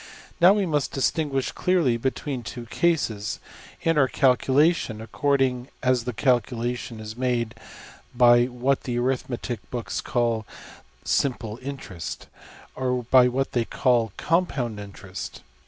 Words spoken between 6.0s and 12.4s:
the calculation is made by what the arithmetic books call ``simple interest,''